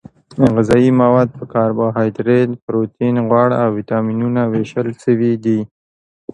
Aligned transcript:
غذايي 0.55 0.89
مواد 1.01 1.29
په 1.37 1.43
کاربوهایدریت 1.53 2.51
پروټین 2.65 3.15
غوړ 3.27 3.49
او 3.61 3.67
ویټامینونو 3.77 4.41
ویشل 4.53 4.87
شوي 5.03 5.33
دي 5.43 5.59